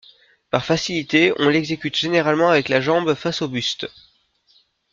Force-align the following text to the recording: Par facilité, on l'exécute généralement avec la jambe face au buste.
Par 0.49 0.65
facilité, 0.65 1.31
on 1.37 1.47
l'exécute 1.47 1.95
généralement 1.95 2.49
avec 2.49 2.69
la 2.69 2.81
jambe 2.81 3.13
face 3.13 3.43
au 3.43 3.47
buste. 3.47 3.85